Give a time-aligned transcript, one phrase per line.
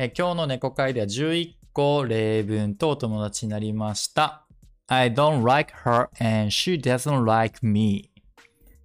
[0.00, 4.46] え今日の猫会では11個例文とお友達になりました。
[4.88, 8.10] I don't like her and she doesn't like me.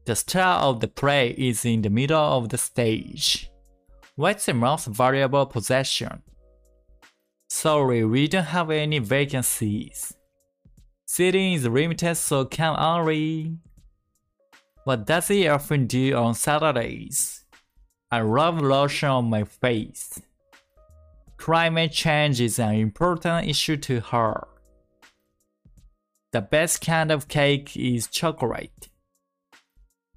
[0.05, 3.52] The star of the play is in the middle of the stage.
[4.15, 6.21] What's the most valuable possession?
[7.49, 10.13] Sorry, we don't have any vacancies.
[11.06, 13.58] Seating is limited, so come early.
[14.85, 17.45] What does he often do on Saturdays?
[18.09, 20.20] I love lotion on my face.
[21.37, 24.48] Climate change is an important issue to her.
[26.32, 28.88] The best kind of cake is chocolate.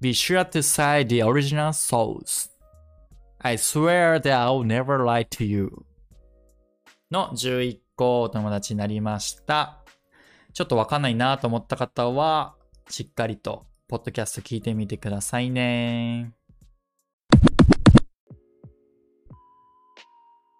[0.00, 2.48] Be sure to cite the original source.
[3.40, 5.84] I swear that I'll never lie to you.
[7.10, 9.78] の11個お友達になりました。
[10.52, 12.54] ちょっとわかんないなと思った方は、
[12.88, 16.32] しっかりと、ポッドキャスト聞いてみてくださいね。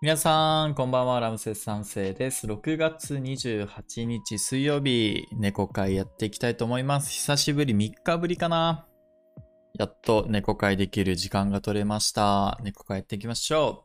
[0.03, 1.21] 皆さん、こんばんは。
[1.21, 2.47] ラムセス三世です。
[2.47, 7.11] 6月28日水曜日、猫会やっていきたいと思います。
[7.11, 8.87] 久しぶり、3日ぶりかな。
[9.79, 12.59] やっと猫会できる時間が取れました。
[12.63, 13.85] 猫会やっていきましょ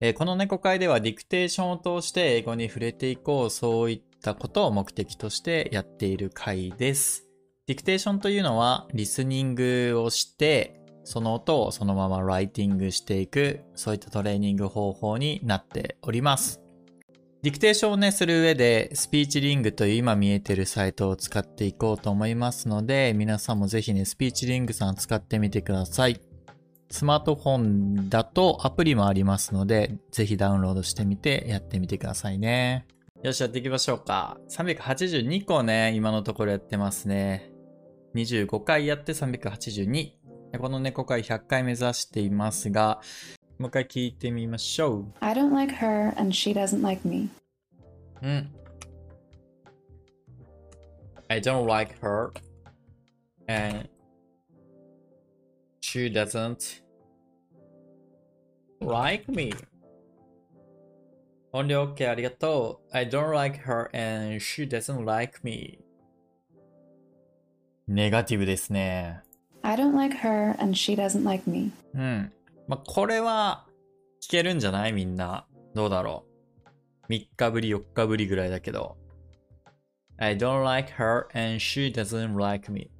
[0.00, 0.06] う。
[0.06, 7.26] えーこの猫会ではディクテーションを通して英語に触れていこう、そういったことを目的としてやっている会です。
[7.66, 16.60] ディクテーションというのは、リスニングをして、その音をそのままライティングしていく、そういったトレーニング方法になっております。
[17.42, 26.20] ディクテーションをね、する上で、スピーチリングという今見えてるサイトを使っていこうと思いますので、皆さんもぜひね、スピーチリングさん使ってみてください。
[26.90, 32.84] スマートフォンだとアプリもありますので、ぜひダウンロードしてみてやってみてくださいね。
[33.22, 34.38] よし、やっていきましょうか。
[34.50, 37.50] 382個ね、今のところやってますね。
[38.14, 40.19] 25回やって382。
[40.58, 43.00] この猫会100回目指していますが、
[43.58, 47.28] もう一回聞いてみましょ I don't like her and she doesn't like me.
[48.22, 48.26] う。
[48.26, 48.50] うん。
[51.28, 52.32] I don't like her
[53.46, 53.88] and
[55.80, 56.82] she doesn't
[58.80, 59.52] like me.
[61.52, 62.96] 音量 OK ありがとう。
[62.96, 65.78] I don't like her and she doesn't like me.
[67.86, 69.22] ネガティブですね。
[69.62, 71.70] I don't like her and she doesn't like me.
[71.94, 72.32] うん。
[72.68, 73.66] まあ、これは
[74.22, 74.92] 聞けるんじゃない？
[74.92, 75.46] みんな。
[75.74, 76.24] どうだろ
[77.08, 78.96] う？3日ぶり、4日ぶりぐらいだけど。
[80.18, 82.90] I don't like her and she doesn't like me.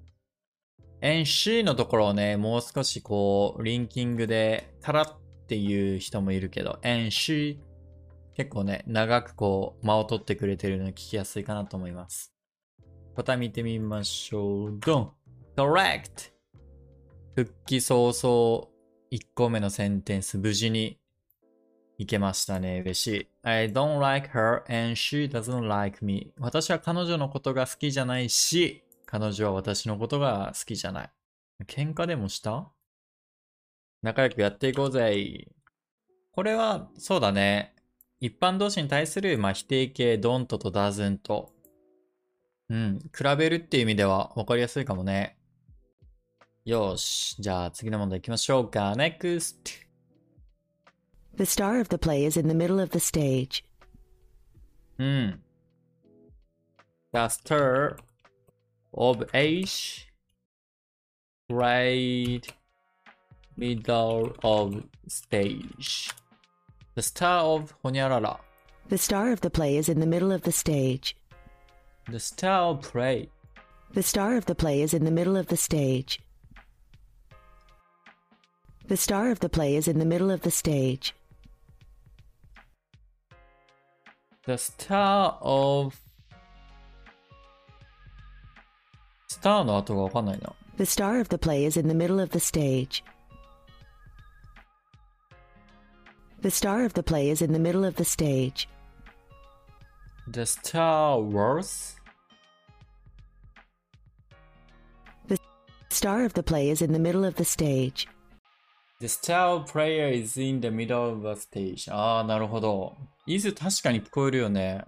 [1.03, 5.09] and she のところをね、もう少しこう、リンキングで、たらっ
[5.49, 7.59] ていう人もいるけど、and she
[8.37, 12.33] 結構ね、長くこう、間を取ってくれてるので聞きやすいかなと思います。
[13.17, 14.79] 答え見てみましょう。
[14.81, 15.13] ドン
[15.57, 16.33] !correct!
[17.45, 18.69] 復帰早々、
[19.11, 20.99] 1個目のセンテンス無事に
[21.97, 22.81] いけましたね。
[22.81, 23.29] 嬉しい。
[23.43, 26.35] I don't like her and she doesn't like me.
[26.39, 31.11] 私は彼女のことが好きじゃないし、彼女は私のことが好きじゃない。
[31.67, 32.71] 喧嘩でもした？
[34.03, 35.49] 仲良くやっていこうぜ。
[36.33, 37.75] これは、そうだね。
[38.21, 41.47] 一般動詞に対する、まあ、否定形 don't と doesn't。
[42.69, 42.99] うん。
[42.99, 45.39] 比べるっていう意味では分かりやすいかもね。
[46.66, 47.36] よし。
[47.40, 48.94] じゃあ次の問題行きましょうか。
[48.94, 49.86] NEXT!
[51.36, 53.64] The star of the play is in the middle of the stage.
[54.98, 55.42] うん。
[57.12, 57.98] The star
[58.94, 60.08] of age
[61.50, 62.48] grade
[63.58, 66.14] middle of stage.
[66.96, 68.40] The star of ほにゃらら。
[68.90, 71.16] The star of the play is in the middle of the stage.
[72.10, 73.30] The star of play.
[73.94, 76.22] The star of the play is in the middle of the stage.
[78.90, 81.16] The star of the play is in the middle of the stage.
[84.46, 85.96] The star of
[89.28, 90.54] スターの後がわかんないな。
[90.78, 93.04] The star of the play is in the middle of the stage.
[96.42, 98.68] The star of the play is in the middle of the stage.
[100.28, 101.96] The Star Wars?
[105.90, 108.08] Star of the play is in the middle of the stage.
[109.00, 111.92] The star player is in the middle of the stage.
[111.94, 112.96] ああ、なるほど。
[113.26, 114.86] イズ確かに聞こえるよね。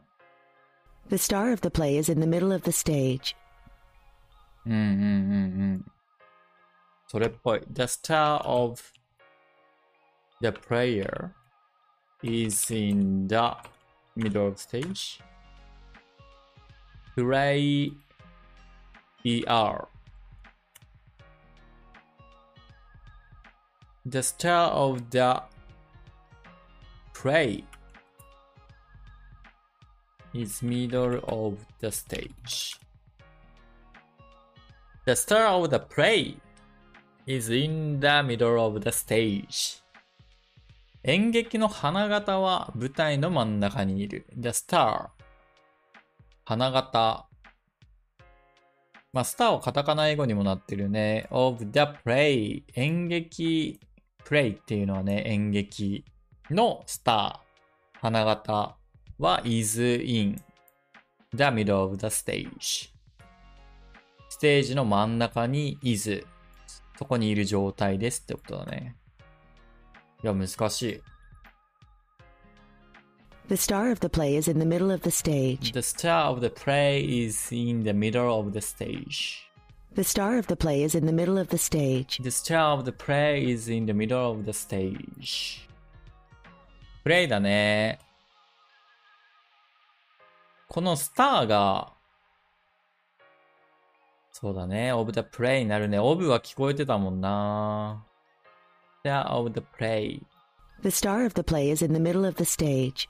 [1.10, 3.36] The star of the play is in the middle of the stage.
[4.66, 4.86] うんうんうんう
[5.75, 5.86] ん。
[7.08, 7.62] それっぽい。
[7.72, 8.81] The star of
[10.42, 11.31] the player
[12.24, 13.36] is in the
[14.16, 15.22] middle of stage.
[17.16, 17.92] Play
[19.25, 19.88] ER.
[24.05, 25.43] The star of the
[27.15, 27.63] prey
[30.35, 32.81] is middle of the stage.
[35.07, 36.37] The star of the play
[37.27, 39.81] is in the middle of the stage.
[41.05, 44.27] 演劇の花形は舞台の真ん中にいる。
[44.37, 45.11] The star.
[46.45, 47.29] 花形。
[49.13, 51.29] まあ、スターはカタカナ英語にもなってるね。
[51.31, 52.65] of the play.
[52.75, 53.79] 演劇、
[54.25, 56.05] play っていうのはね、演劇
[56.51, 57.53] のスター。
[58.03, 58.77] 花形
[59.21, 60.43] は is in
[61.33, 62.91] the middle of the stage.
[64.29, 66.27] ステージの真ん中に is
[66.99, 68.97] そこにいる状態ですってことだね。
[70.25, 71.03] いや、難しい。
[73.49, 75.73] The star of the play is in the middle of the stage.
[75.73, 79.52] The star of the play is in the middle of the stage.
[79.96, 82.19] The star of the play is in the middle of the stage.
[82.22, 85.68] The star of the play is in the middle of the stage.
[87.04, 88.00] プレイだね。
[90.68, 91.94] このスターが、
[94.31, 94.92] そうだね。
[94.92, 95.98] of the play になるね。
[95.98, 98.06] of は聞こえてたもんな。
[99.04, 100.22] star of the play.
[100.84, 103.08] The star of the play is in the middle of the stage.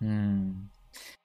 [0.00, 0.70] うん。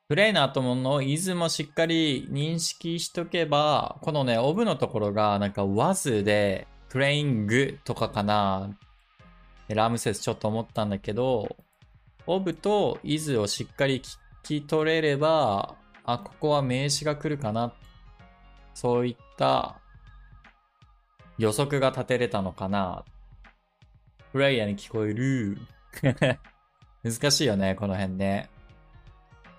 [0.08, 8.76] プレイの後の is もしっかり認識しとけば、このね、of のところがなんか was で playing とかかな。
[9.68, 11.56] ラムセスちょっと思ったんだけど、
[12.26, 17.72] of と is をしっかり聞き取れれば、あ、ここは名詞が来るかな。
[18.74, 19.80] そういった
[21.38, 23.04] 予測が立てれたのかな。
[24.32, 25.58] プレイヤーに聞こえる。
[27.04, 28.50] 難しいよね、この辺ね。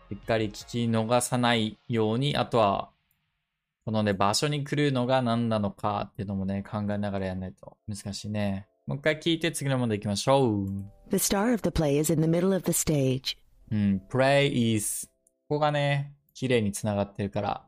[0.09, 2.91] しっかり聞き逃さないように、あとは、
[3.85, 8.67] このね、場所に来るのが何なのかっていうのもね、考えながらやらないと難しいね。
[8.85, 10.67] もう一回聞いて次の問題行きましょう。
[11.09, 13.37] The star of the play is in the middle of the stage.
[13.71, 15.07] うん、play is
[15.47, 17.65] ここがね、綺麗に繋がってるから、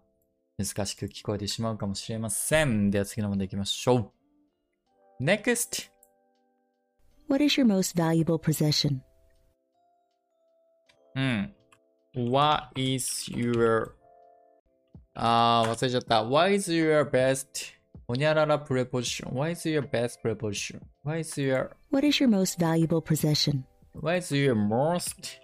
[0.57, 2.89] 難しく聞こえてしまうかもしれません。
[2.91, 4.13] では次の問題行きましょ
[5.19, 5.23] う。
[5.23, 5.89] Next!
[7.27, 8.99] What is your most valuable possession?
[11.15, 11.53] うん。
[12.14, 13.92] What is your
[15.14, 16.24] あー、忘れちゃった。
[16.24, 17.46] What is your best
[18.06, 19.28] ほにゃらら preposition?
[19.32, 20.80] What is your best preposition?
[21.04, 23.64] What is your What is your most valuable possession?
[23.94, 25.40] What is your most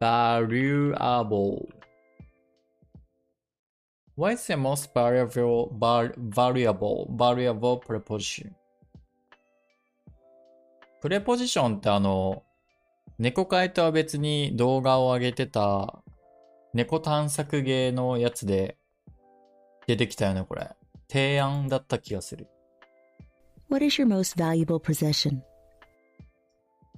[0.00, 1.68] valuable?
[4.16, 8.52] What is your most valuable, val- valuable, valuable preposition?
[11.00, 12.42] プレポジションってあの、
[13.17, 16.03] 猫会とは別に動画を上げてた
[16.73, 18.77] 猫探索芸のやつで
[19.87, 20.69] 出てきたよね、これ。
[21.07, 22.47] 提案だった気がする。
[23.69, 25.41] What is your most valuable possession?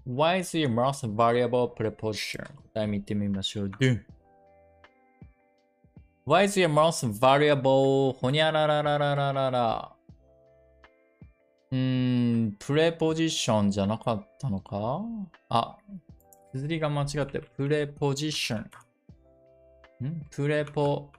[0.05, 2.45] What is your most valuable preposition?
[2.73, 3.67] 答え見てみましょう。
[3.67, 4.01] Do.
[6.25, 9.91] What is your most valuable ほにゃららららららら。
[11.71, 15.01] うーん、プレポジションじゃなかったのか
[15.49, 15.77] あ、
[16.53, 20.07] 綴りが間違って、プレポジション。
[20.07, 20.25] ん？
[20.31, 21.11] プレポ、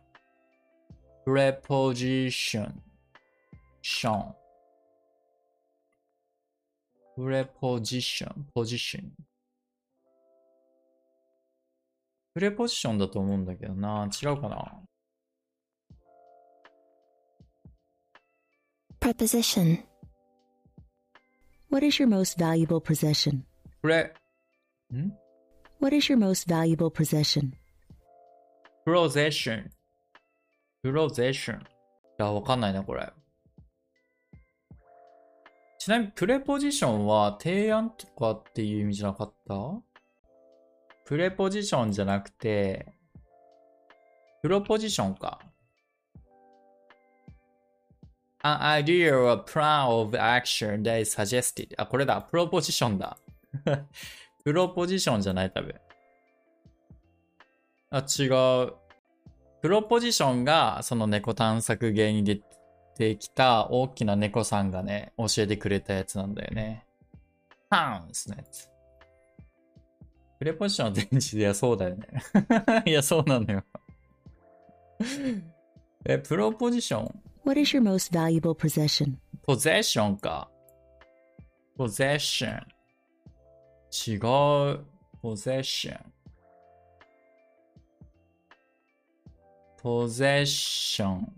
[1.24, 2.82] プレポジション。
[3.82, 4.34] ション。
[7.16, 9.12] プレポジション、ポジション。
[12.34, 14.08] プレポジションだと思うんだけどな。
[14.22, 14.82] 違うかな
[19.00, 19.82] ？Preposition.
[21.70, 23.42] What is your most valuable possession?
[23.82, 24.14] プレ、
[24.94, 25.12] ん？
[25.80, 27.52] What is your most valuable possession?
[28.84, 29.70] プロゼッション。
[30.82, 31.60] プロゼッション。
[31.60, 31.64] い
[32.18, 33.12] や、わかんないな、これ。
[35.78, 39.54] ちなみに、プレポジションは提案とかっていう意味じゃなかった？
[41.06, 42.86] プレポジションじゃなくて、
[44.42, 45.40] プロポジションか。
[48.42, 51.74] An idea or plan of action that is suggested.
[51.76, 52.20] あ、これだ。
[52.22, 53.16] プロポジションだ。
[54.44, 55.74] プロポジションじゃない、多分。
[57.90, 58.26] あ、違
[58.66, 58.74] う。
[59.60, 62.40] プロポジションが、その猫探索芸に出
[62.96, 66.86] てきた大きな猫さんがね、教えてくれたやつなんだよね。
[67.70, 68.68] ハウンスのやつ。
[70.38, 72.06] プレポジションは電池で、いや、そうだよね。
[72.86, 73.64] いや、そうなのよ。
[76.04, 79.14] え、プロポジション？What is your most valuable possession?
[79.42, 80.48] ポゼッションか。
[81.76, 82.77] ポゼッション。
[84.06, 84.84] 違う。
[85.20, 86.12] ポゼッション。
[89.82, 91.32] ポゼッション。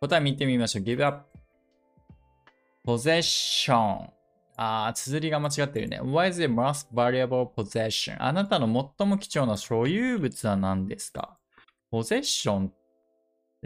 [0.00, 0.84] 答え見てみましょう。
[0.84, 1.26] give up。
[2.84, 4.10] ポゼッション。
[4.56, 5.98] あー、綴りが間違ってるね。
[6.00, 8.16] What is the most valuable possession?
[8.20, 8.66] あなたの
[8.98, 11.36] 最も貴重な所有物は何ですか
[11.92, 12.70] ?possession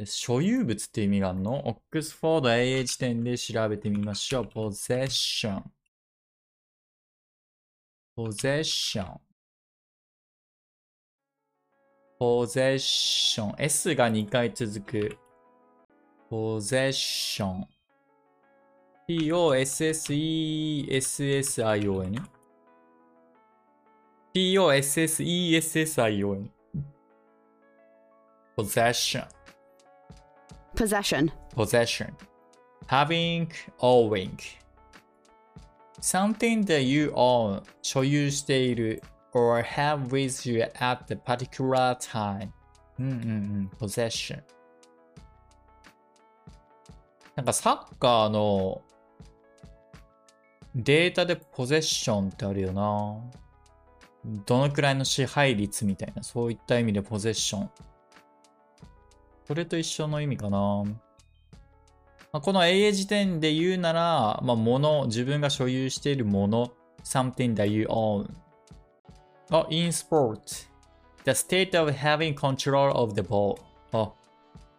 [0.06, 4.44] 所有物って意味があるのオックスフォード AA 辞典で調べてみましょう。
[4.44, 5.62] possession。
[8.16, 9.18] possession。
[12.20, 13.54] possession。
[13.58, 15.16] S が2回続く。
[16.30, 17.66] possession。
[19.08, 20.18] p-o-s-s-e-s-s-i-o-n
[24.34, 25.30] p-o-s-s-e-s-s-i-o-n
[28.54, 29.37] possession
[30.78, 31.30] Possession.
[31.54, 32.14] possession
[32.86, 34.38] having owing
[36.00, 42.50] something that you own 所有している or have with you at the particular time
[42.98, 44.40] うんうんうん possession
[47.34, 48.82] なんかサッカーの
[50.74, 53.20] データでポゼッションってあるよな。
[54.44, 57.70] どのくらいの支配率みたいな、そういった意味でポゼッション。
[59.48, 60.58] それと一緒の意味かな。
[60.58, 60.94] ま
[62.34, 66.70] あ、この AA 時点で言うなら、まあ、物、自分が所有しているもの、
[67.02, 68.30] something that you own.
[69.50, 70.68] あ、in sport,
[71.24, 73.58] the state of having control of the ball.
[73.92, 74.12] あ、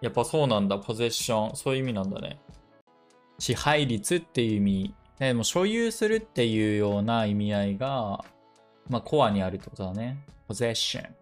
[0.02, 1.56] やっぱそうなんだ、ポゼッション。
[1.56, 2.40] そういう意味なんだね。
[3.40, 4.96] 支配率っていう意味。
[5.18, 8.24] でも所有するっていうような意味合いが、
[8.88, 10.24] まあ、コアにあるってことだね。
[10.48, 11.19] possession.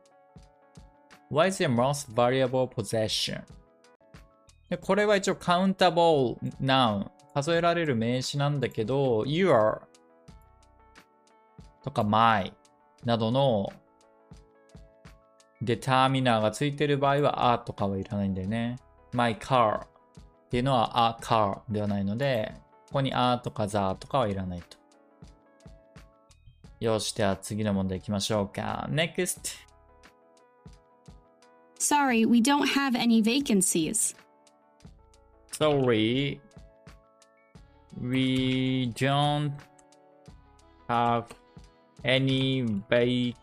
[1.29, 3.43] What is your most valuable possession?
[4.69, 9.81] でこれは一応 countable noun 数えられる名詞なんだけど your
[11.83, 12.53] とか my
[13.05, 13.71] などの
[15.61, 18.77] デターミナーがついてる場合は a とかはいらないんだよね。
[19.13, 19.87] my car っ
[20.49, 22.53] ていうのは a car ではないので
[22.87, 24.77] ここに a とか the とかはいらないと。
[26.79, 28.87] よしでは次の問題いきましょうか。
[28.91, 29.66] Next
[31.78, 34.14] Sorry, we don't have any vacancies.
[35.50, 36.40] Sorry,
[38.00, 39.52] we don't
[40.88, 41.26] have
[42.04, 43.36] any vacancy.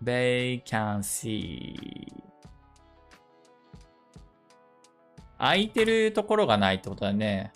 [0.00, 1.74] Vacancy.
[5.38, 7.52] 空いてるところがないってことだね。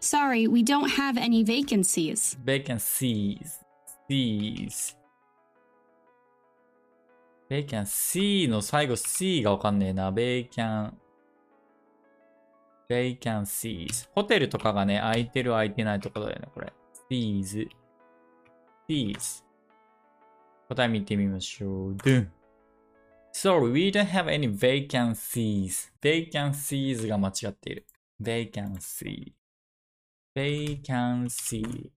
[0.00, 2.36] Sorry, we don't have any vacancies.
[2.44, 3.59] vacancies,
[4.11, 4.97] C's.
[7.49, 10.11] vacancy の最後 C がわかんねえな。
[10.11, 10.91] vacan,
[12.89, 14.09] vacancies.
[14.13, 16.73] ホテルとかがね、空いてる空いてないところだよね、これ。
[17.09, 17.69] C's,
[18.89, 19.45] C's.
[20.67, 21.95] 答え見てみましょう。
[21.95, 22.31] ドゥン
[23.33, 25.89] Sorry, we don't have any vacancies.
[26.01, 27.85] vacancies が間違っている。
[28.21, 29.31] vacancy.
[30.35, 31.91] vacancy.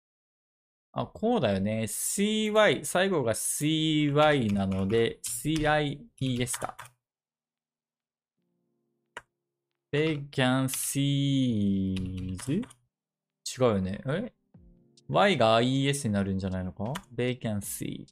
[0.94, 1.84] あ、こうだよね。
[1.84, 6.76] cy、最後が cy なので、cies か。
[9.90, 11.06] vacancies?
[12.50, 12.64] 違
[13.58, 14.00] うよね。
[14.06, 14.32] え
[15.08, 18.06] ?y が ies になるんじゃないのか ?vacancy.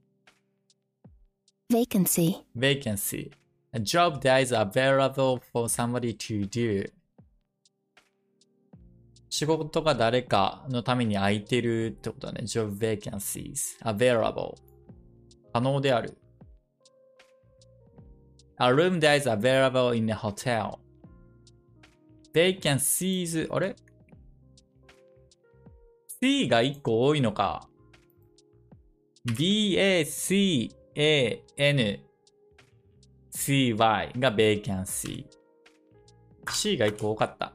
[1.71, 2.45] Vacancy.
[2.57, 3.31] vacancy.
[3.73, 6.91] A job that is available for somebody to do.
[9.31, 12.43] 仕事が誰かのために空いてるってことだね。
[12.43, 13.81] job vacancies.
[13.83, 14.57] available.
[15.53, 16.19] 可能である。
[18.59, 20.79] A room that is available in a hotel.
[22.35, 23.47] vacancies.
[23.55, 23.77] あれ
[26.21, 27.69] ?C が1個多いのか。
[29.25, 30.71] B-A-C-A-N
[33.31, 35.27] CY が vacancy。
[36.51, 37.55] C が1個多かった。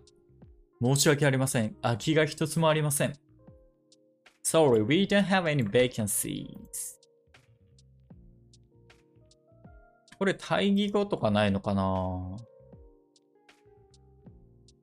[0.82, 1.75] 申し訳ありません。
[1.82, 3.13] 空きが一つもありません。
[4.44, 6.60] Sorry, we don't have any vacancies.
[10.17, 12.38] これ対義語とかないのかな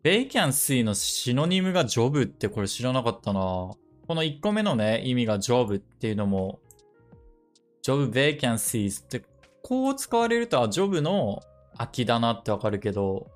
[0.03, 3.41] ?vacancy のシノニムが job ってこれ知らなかったな。
[3.41, 3.79] こ
[4.15, 6.61] の1個目のね、意味が job っていうのも
[7.83, 9.23] job vacancies って
[9.63, 11.41] こう使われると、あ、ジョブの
[11.77, 13.27] 空きだなってわかるけど、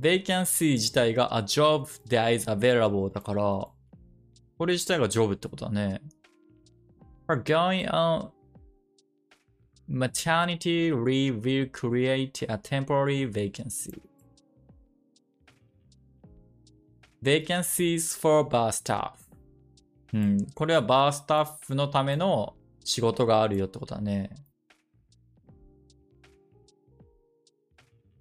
[0.00, 3.42] vacancy 自体が a job that is available だから、
[4.58, 6.00] これ自体がジョブってことだね。
[7.28, 8.30] We're going on
[9.88, 14.00] maternity leave will create a temporary vacancy.
[17.22, 19.26] Vacancies for bar staff.
[20.12, 24.30] うん、これはバースタッフのための仕事があるよってことだね。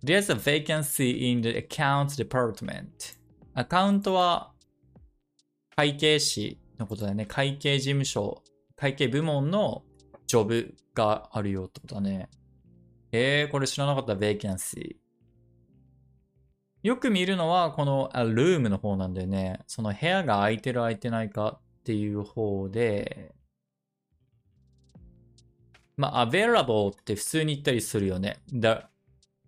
[0.06, 3.18] There's a vacancy in the accounts department.
[3.56, 4.52] アカウントは
[5.76, 7.26] 会計士のことだよね。
[7.26, 8.44] 会計事務所、
[8.76, 9.82] 会計部門の
[10.28, 12.30] ジョブがあるよってことだね。
[13.12, 14.98] えー、これ知らなかった、vacancy。
[16.84, 19.62] よく見るのは、この a room の方なんだよね。
[19.66, 23.34] その部屋が空いてる空いてないかっていう方で、
[25.98, 28.38] まあ、available って普通に言ったりするよね。
[28.50, 28.82] The,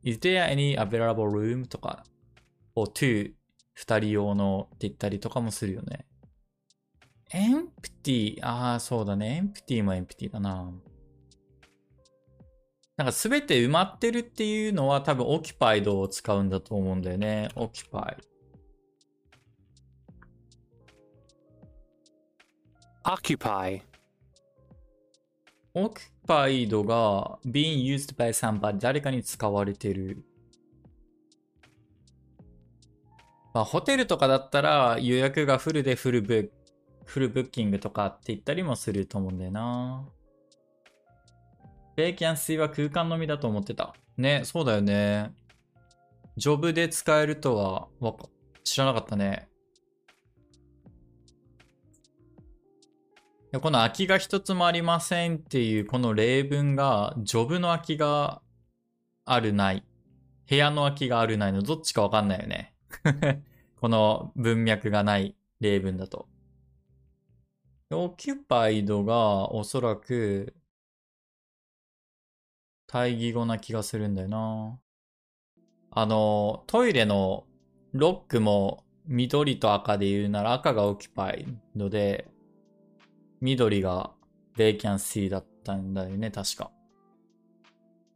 [0.07, 1.67] is there any available room?
[1.67, 2.05] とか、
[2.75, 3.33] or to
[3.73, 6.05] 二人用のって言ったりとかもするよね。
[7.33, 9.51] empty ああ、そうだね。
[9.53, 10.71] empty も empty だな。
[12.95, 17.49] なんかすべて埋まってるっていうのは多分 occupied を使うんだと思うんだよね。
[17.55, 18.17] occupied。
[23.03, 23.81] Occupy.
[25.85, 30.23] Occupied が being used by somebody 誰かに使われてる。
[33.53, 36.49] まあ、ホテルとかだったら予約がフルでフルブッ
[37.05, 40.05] フルブッキングとかって言ったりもすると思うんだよな。
[41.95, 43.95] ベーキャンシーは空間のみだと思ってた。
[44.17, 45.31] ね、そうだよね。
[46.35, 47.87] ジョブで使えるとは
[48.63, 49.47] 知らなかったね。
[53.53, 58.41] この空きが一つもありませんっていうこの例文が、ジョブの空きが
[59.23, 59.83] あるない。
[60.49, 62.73] 部屋の空きがあるないのどっちかわかんないよね。
[63.79, 66.27] この文脈がない例文だと。
[67.89, 70.53] オキュパイドがおそらく
[72.85, 74.79] 対義語な気がするんだよな。
[75.91, 77.45] あの、トイレの
[77.93, 82.27] ロックも緑と赤で言うなら赤がオキュパイドで、
[83.41, 84.11] 緑が
[84.55, 86.71] they can see だったんだよね、確か。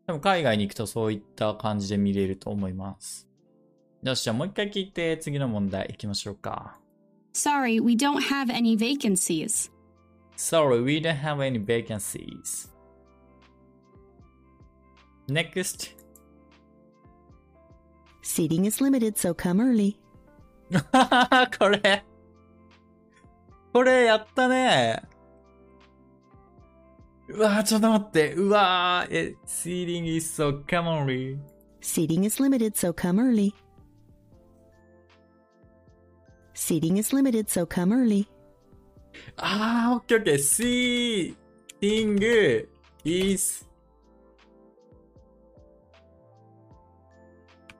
[0.07, 3.27] でも海外に行くとそういった感じで見れると思います。
[4.03, 6.79] よし、じゃあもう一回聞いて次の問題行きましょうか。
[7.33, 9.71] Sorry, we don't have any vacancies.
[10.36, 12.69] Sorry, we don't have any vacancies.
[15.29, 15.95] Next.
[18.23, 19.97] Seating is limited, so come early.
[21.60, 22.03] これ。
[23.71, 25.03] これやったね。
[27.34, 28.34] うわちょっと待って。
[28.36, 31.38] うわえ、seating is so commonly.
[31.82, 33.54] Seating is limited, so come early.
[36.54, 38.28] Seating is limited, so come early.
[39.38, 40.15] Ah, OK.
[40.15, 40.38] okay.
[40.38, 41.34] Seating
[43.13, 43.65] is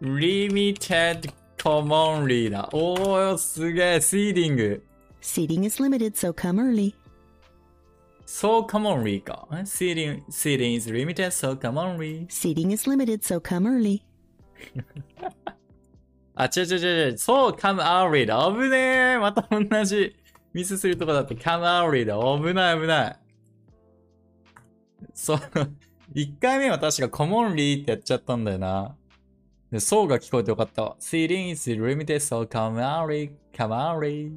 [0.02, 2.68] limited commonly だ。
[2.74, 3.96] おー、すげえ。
[3.98, 4.82] Seating.
[5.22, 6.96] Seating is limited, so come early.
[8.32, 9.46] So commonly か。
[9.52, 12.26] え seating, seating is limited, so commonly.
[12.30, 14.02] Seating is limited, so come early.
[16.36, 17.18] あ、違う違う違う違う。
[17.18, 18.50] そう、come early だ。
[18.50, 19.18] 危ねえ。
[19.20, 20.16] また同じ
[20.54, 22.16] ミスするとこだって、come early だ。
[22.16, 23.20] 危ない危ない。
[25.14, 25.38] そう、
[26.16, 28.96] 1回目は確か commonly ってやっちゃったんだよな。
[29.72, 30.96] で、そうが聞こえてよかったわ。
[31.00, 34.32] seating is limited, so come early, come early.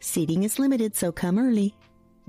[0.00, 1.74] Seating is limited, so come early.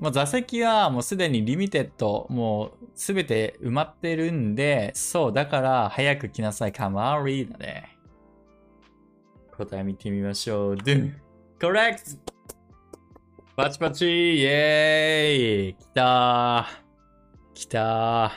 [0.00, 7.98] もう座席はもうすでにリミテッド、もうすべて埋まってるんで、そう、だから早く来なさい、come early だね。
[9.58, 10.76] 答え見てみましょう。
[10.76, 11.20] ドゥン
[11.58, 12.18] !correct!
[13.54, 16.64] パチパチイェーイ来たー
[17.52, 18.30] 来たー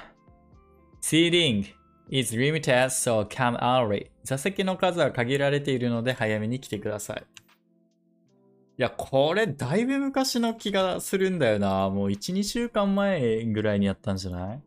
[1.01, 1.65] !seating
[2.09, 4.11] is limited, so come early.
[4.25, 7.23] 座席の数は限られているので早めに来てください。
[8.75, 11.89] いや、これだいぶ昔の気がするんだよな。
[11.91, 14.63] もう1、2週間前ぐらいにやったんじゃない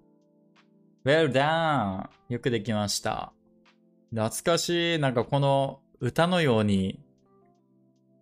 [1.05, 2.09] ?Well done!
[2.29, 3.33] よくできました。
[4.11, 4.99] 懐かしい。
[5.01, 7.01] なんかこの歌のように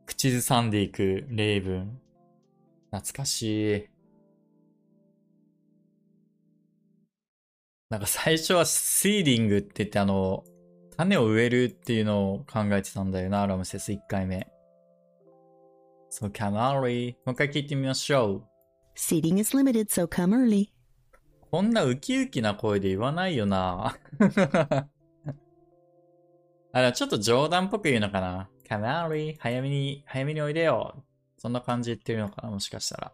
[0.07, 2.01] 口ずさんでいく例文。
[2.91, 3.89] 懐かしい。
[7.91, 10.45] なんか最初はシーディングって言ってあの、
[10.97, 14.54] 種を植えるっていうのを考えてたんだよな、ラムセス1回目。
[16.17, 17.17] そう、come early.
[17.25, 18.45] もう一回聞いてみましょう。
[18.97, 20.69] Seating is limited, so come early.
[21.51, 23.99] こんなウキウキな声で言わないよな。
[26.73, 28.49] あれ、ちょっと冗談っぽく言うのかな。
[28.69, 29.35] come early.
[29.41, 31.05] 早めに、早めにおいでよ。
[31.37, 33.13] そんな感じで言ってるのかな、もしかしたら。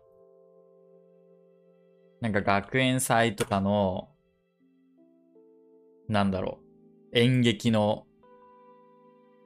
[2.20, 4.10] なんか学園祭とかの、
[6.06, 6.60] なんだろ
[7.14, 7.18] う。
[7.18, 8.06] 演劇の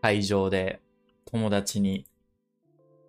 [0.03, 0.83] 会場で
[1.25, 2.09] 友達に、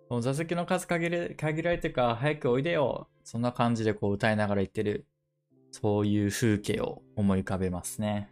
[0.08, 3.08] 座席の数限れ限られてるから早くおいでよ。
[3.24, 5.06] そんな感じでこう歌いながら言ってる、
[5.72, 8.30] そういう風景を思い浮かべますね。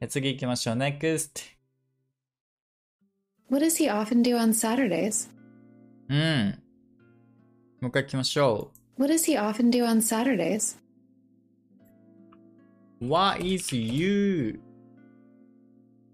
[0.00, 0.76] え次行きましょう。
[0.76, 1.58] NEXT。
[3.50, 5.30] What does he often do on Saturdays?
[6.08, 6.62] うん。
[7.80, 10.78] もう一回行きましょ What does he often do on Saturdays?
[13.00, 13.08] う。
[13.08, 14.60] What is you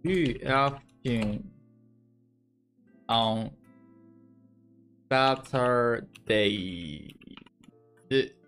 [0.04, 1.42] do often
[3.08, 3.50] on
[5.14, 7.14] Saturday?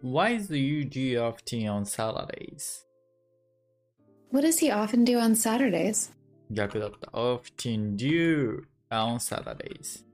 [0.02, 2.84] What is you do often on Saturdays?
[4.32, 6.10] What does he often do on Saturdays?
[6.50, 7.08] 逆だった。
[7.12, 10.04] often do on Saturdays。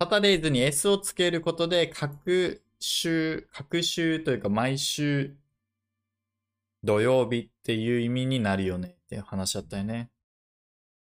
[0.00, 5.36] サタデイズに S をつけることで、各週、各週というか毎週
[6.82, 10.10] 土曜日っていう意味になるよねっていう話だったよね。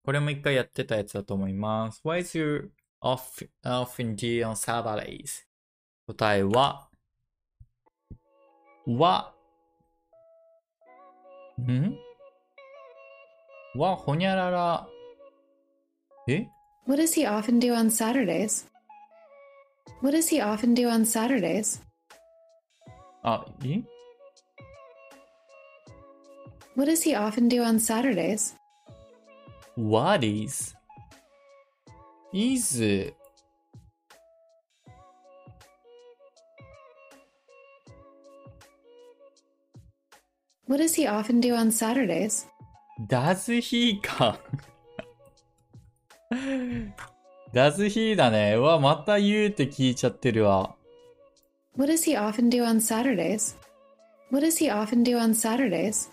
[0.03, 2.01] これも一回やってたやつだと思います。
[2.03, 2.69] What is your
[3.00, 5.44] off, often do on Saturdays?
[6.06, 6.88] 答えは、
[8.86, 9.32] は、
[11.60, 11.96] ん
[13.76, 14.86] わ、ほにゃらら。
[16.28, 16.48] え
[16.86, 18.66] What does he often do on Saturdays?
[20.00, 21.80] What does he often do on Saturdays?
[23.22, 23.82] あ、え
[26.74, 28.56] What does he often do on Saturdays?
[29.76, 30.74] ?What is?
[32.37, 33.13] is?
[40.67, 42.45] What does he often do on Saturdays?
[43.07, 44.39] does he か。
[47.53, 48.55] does he だね。
[48.55, 50.75] うわ、また言うって聞いちゃってるわ。
[51.77, 53.55] What does he often do on Saturdays?
[54.31, 56.09] What does he often do on Saturdays?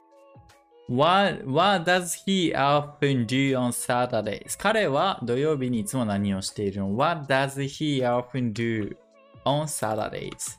[0.86, 4.58] What, what does he often do on Saturdays?
[4.58, 8.94] 彼は土曜日にいつも何をしているの ?What does he often do
[9.46, 10.58] on Saturdays?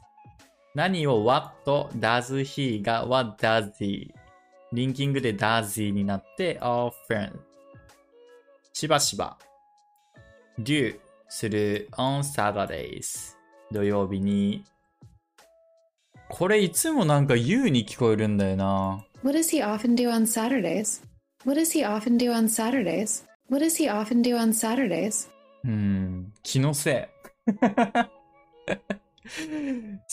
[0.74, 4.12] 何を What does he が What does he?
[4.74, 7.32] リンキングで does he になって often
[8.74, 9.38] しばしば
[10.60, 13.36] do する on Saturdays
[13.72, 14.64] 土曜日に
[16.30, 19.06] これいつもなんか you に聞こえるんだよな。
[19.24, 21.02] What does he often do on Saturdays?
[21.44, 23.24] What does he often do on Saturdays?
[23.50, 25.30] What does he often do on Saturdays?
[25.64, 27.10] うん、気のせ
[27.48, 27.52] い。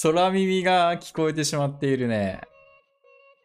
[0.02, 2.40] 空耳が聞こえてしまっているね。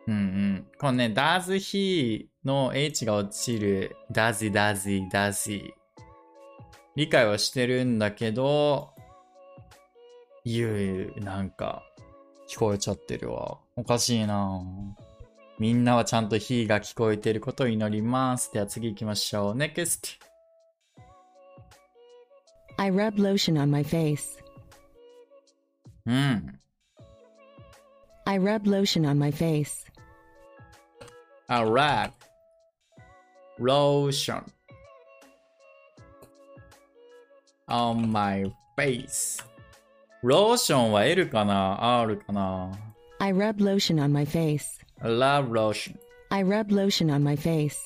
[0.08, 0.67] うんうん。
[0.78, 5.74] このね、does he の H が落ちる does he, does he, does he
[6.96, 8.89] 理解はしてるんだけど、
[10.43, 11.84] 言う、なんか、
[12.50, 13.60] 聞こえちゃってるわ。
[13.76, 14.62] おかしいな
[15.60, 18.52] みんなはちゃんと he が聞こえてることを祈ります。
[18.54, 19.54] では次行きましょう。
[19.56, 20.17] NEXT!
[22.78, 24.39] I rub lotion on my face.
[26.06, 26.60] うん。
[28.26, 29.88] I rub lotion on my face.
[31.50, 32.12] a rag
[33.58, 34.43] lotion
[37.70, 39.43] on my face
[40.24, 42.72] ローションは L かな ?R かな
[43.28, 44.80] I rub lotion on my face.
[45.04, 45.98] ?love lotion
[46.32, 47.78] I rub lotion on my face.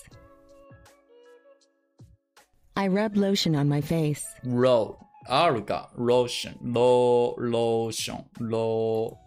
[2.75, 4.23] I rub lotion on my face.
[4.43, 9.17] ロー R かローションローローションロ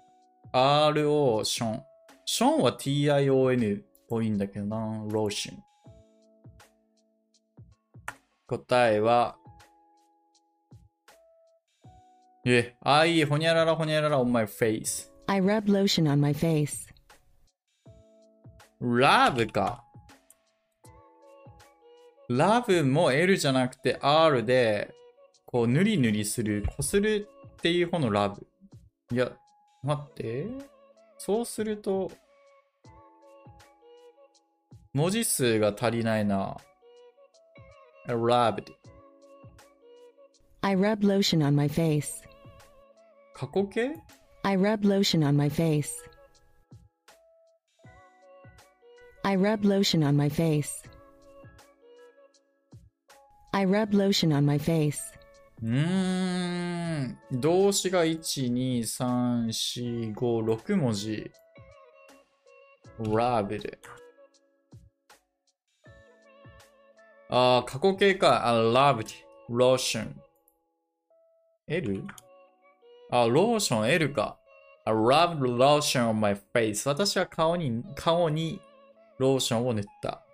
[0.52, 1.82] ー R をション
[2.24, 4.76] ションは TION っぽいんだけどな
[5.08, 5.58] ローション
[8.46, 9.36] 答えは
[12.46, 15.13] え、あいい、ほにゃららほにゃらら on my face。
[15.26, 16.88] I rub lotion on my face.
[18.80, 19.84] ラブか。
[22.28, 24.92] ラブも L じゃなくて R で、
[25.46, 28.46] こう、ぬりぬりする、こするっていう方のラブ。
[29.12, 29.32] いや、
[29.82, 30.46] 待って。
[31.18, 32.10] そうすると、
[34.92, 36.56] 文字数が足りないな。
[38.08, 38.72] rubbed。
[40.62, 42.22] I rub lotion on my face.
[43.34, 43.94] 過去形？
[44.43, 45.91] I rub lotion on my face.
[49.23, 50.83] I rub lotion on my face.
[53.53, 54.99] I rub lotion on my face.
[55.61, 57.17] うーん。
[57.31, 61.29] 動詞が1、2、3、4、5、6文字。
[62.99, 63.77] rubbed。
[67.29, 68.47] ああ、過去形か。
[68.47, 69.07] あ、loved,
[69.49, 72.03] lotion。L?
[73.16, 74.40] あ、ローション L か。
[74.84, 76.88] あ、rubbed lotion on my face。
[76.88, 78.60] 私は顔に、顔に
[79.20, 80.24] ローションを塗った。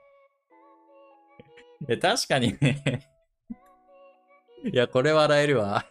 [1.87, 3.07] いや、確かにね。
[4.73, 5.85] いや、これ笑えるわ。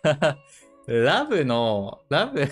[0.87, 2.47] ラブの、ラブ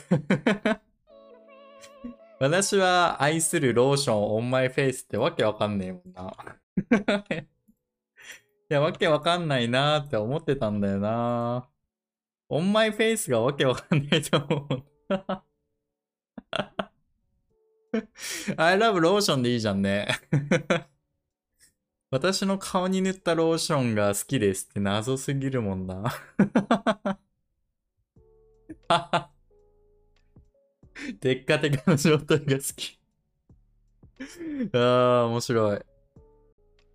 [2.40, 6.32] 私は愛する lotion on my face ってわけわかんねえもんな。
[8.70, 11.68] いや、わけわかんないなーって思ってたんだよな。
[12.50, 14.84] on my face がわけわかんないと思う。
[18.58, 20.08] I love ローションでいいじゃんね。
[22.10, 26.04] 私の顔に塗ったローションが好きですって謎すぎるもんな。
[31.20, 32.98] テッカテカの状態が好き。
[34.74, 35.82] ああ、面白い。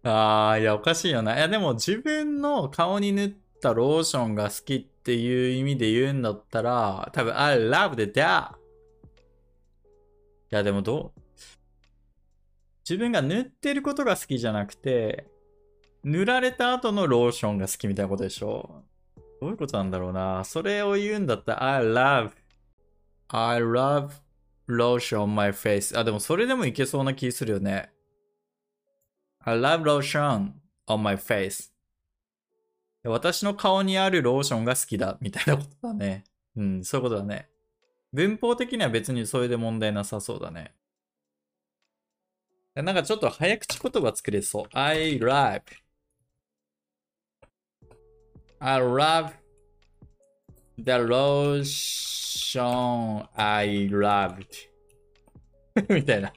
[0.04, 1.36] ああ、いや、おかしいよな。
[1.36, 8.52] いや、でも自分の顔に塗ったローションが好きっっていう意味で言うんだったら、多分、I love the that.
[8.52, 8.54] い
[10.50, 11.20] や、でもどう？
[12.88, 15.26] 自分が塗ってることが好きじゃなくて、
[16.04, 18.84] 塗られた後のローションが好きみたいなことでしょ？
[19.40, 20.44] どういうことなんだろうな？
[20.44, 22.30] それを言うんだったら、I love,
[23.26, 24.10] I love
[24.68, 25.98] lotion on my face.
[25.98, 27.90] あ、でもそれでもいけそうな気するよね。
[29.40, 30.52] I love lotion
[30.86, 31.71] on my face.
[33.04, 36.24] 私の顔にあるローションが好きだ、みたいなことだね。
[36.56, 37.48] うん、そういうことだね。
[38.12, 40.74] 文法的には別にそれで問題なさそうだね。
[42.74, 44.64] なんかちょっと早口言葉作れそう。
[44.72, 45.62] I love.
[48.60, 49.32] I love
[50.78, 52.62] the lotion
[53.34, 54.46] I loved.
[55.88, 56.32] みたいな。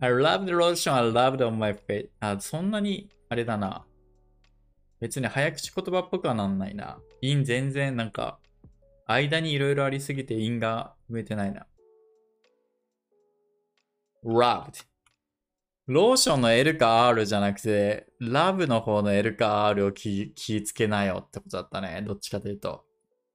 [0.00, 2.08] I love the lotion I loved on my face.
[2.20, 3.86] あ、そんなに、あれだな。
[5.04, 6.98] 別に早口言葉っぽくはなんないな。
[7.20, 8.38] 韻全然なんか、
[9.04, 11.66] 間にいろいろありすぎて韻が埋めてないな。
[14.24, 14.86] loved.
[15.86, 22.00] ローションの L か R じゃなくて、ラブの方の L か R を気気ぃつけなよってことだったね。
[22.00, 22.86] どっちかというと。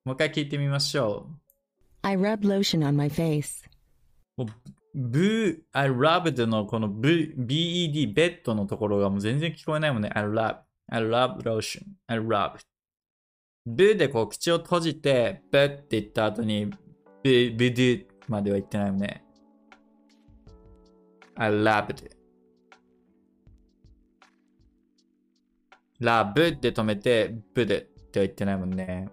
[0.05, 1.29] もう一回聞いてみましょ
[2.01, 3.63] I rub lotion on my face.
[4.95, 10.09] ブー、I loved のこの B、BED、ベッドのところがもう全然聞こえないもんね。
[10.15, 10.57] I love,
[10.91, 12.59] I love lotion, I love.
[13.65, 16.73] ブーでこう口を閉じて、ブーって言った後に、ブ、
[17.23, 19.23] ブドゥまでは言ってないもんね。
[21.35, 22.09] I loved.
[25.99, 29.09] ラブで止めて、ブでっては言ってないもんね。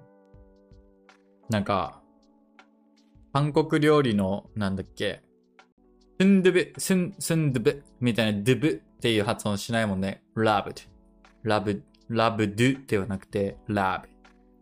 [1.51, 2.01] なんか、
[3.33, 5.23] 韓国料理の、なんだっけ、
[6.19, 10.23] スンドゥブ、スン、スンドゥブみたいなドゥブっていう発音しないもんね。
[10.35, 10.73] ラブ
[11.46, 14.09] ラブ、ラブドゥではなくて、ラブ。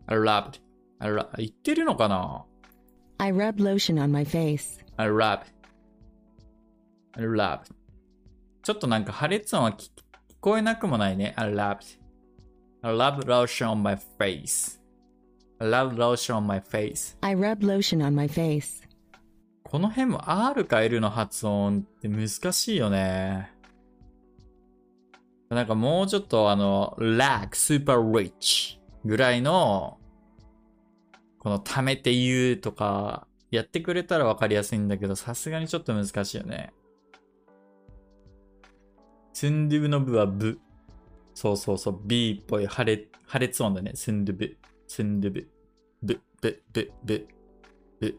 [0.05, 0.61] I loved.
[0.99, 1.29] I love.
[1.37, 2.45] 言ってるのかな
[3.17, 4.79] I rub lotion on my face.
[4.97, 5.39] ?I love.
[7.13, 7.61] I love.
[8.61, 9.89] ちょっとなんか破裂音は聞聞
[10.39, 11.33] こえなくもないね。
[11.37, 11.97] I loved.
[12.83, 14.79] I love lotion on my face.
[15.57, 17.17] I love lotion on my face.
[17.21, 18.87] I rub lotion on my face.
[19.63, 23.54] この辺も R か L の発音って難しいよね。
[25.49, 29.99] なんかもうちょっとあの、lack, super rich ぐらいの、
[31.39, 36.73] この貯めて言うとか、やってくれたらわかりやすいんだけど、さすがにちょっと難しいよね。
[39.33, 40.59] スンドゥブの部はブ。
[41.33, 43.91] そうそうそう、B っぽい破裂破裂音だね。
[43.95, 44.57] スンドゥブ。
[44.87, 45.49] スンドゥブ。
[46.01, 47.27] ブ、ブ、ブ、ブ、
[47.99, 48.07] ブ。
[48.07, 48.13] い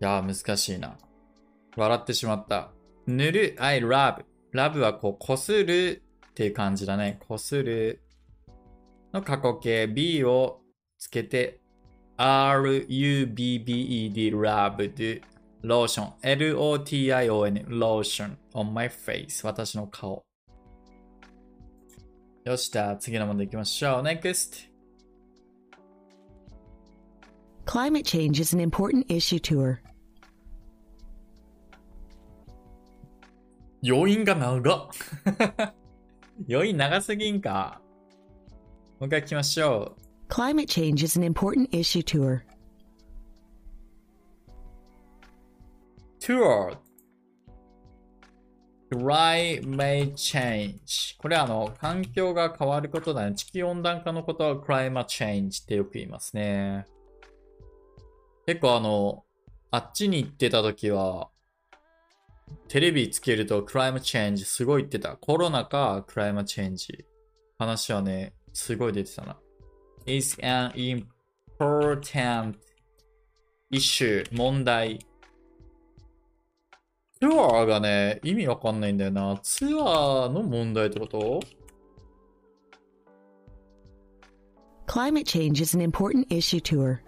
[0.00, 0.96] やー、難しいな。
[1.76, 2.70] 笑ってしまった。
[3.06, 4.24] 塗る、I love。
[4.54, 7.18] ラブはこう、こするっていう感じだね。
[7.28, 8.00] こする
[9.12, 10.60] の過去形 B を
[10.98, 11.60] つけて、
[12.16, 12.70] R-U-B-B-E-D、
[14.30, 15.22] rubbed、
[15.62, 20.24] ローション、L-O-T-I-O-N、ローション、on my face、私の顔。
[22.44, 24.02] よし、じゃあ次の問題行きましょう。
[24.02, 24.68] NEXT!
[27.66, 29.80] Climate change is an important issue to her.
[33.86, 34.88] 余韻が長っ。
[36.48, 37.80] 余韻長すぎんか？
[38.98, 40.32] もう一回聞きましょう。
[40.32, 42.54] Climate change is an important issue to her.
[46.24, 46.78] tour
[48.90, 51.18] climate change.
[51.18, 53.34] これあの環境が変わることだね。
[53.34, 56.86] 地球温暖化のことは climate change ってよく言いますね。
[58.46, 59.24] 結構あの
[59.70, 61.28] あっちに行ってた時は
[62.68, 65.16] テレビつけるとクライムチェンジすごいってた。
[65.16, 67.04] コロナかクライムチェンジ。
[67.58, 69.36] 話はね、すごい出てたな。
[70.06, 70.72] is an
[71.58, 72.56] important
[73.70, 74.98] issue, 問題。
[77.20, 79.38] ツアーがね、意味わかんないんだよな。
[79.42, 81.40] ツアーの問題ってこと
[84.86, 87.00] ?Climate change is an important issue to her.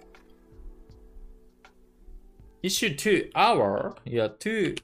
[2.63, 3.95] issue to our?
[4.39, 4.75] to